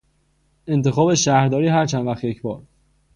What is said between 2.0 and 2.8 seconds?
وقت یکبار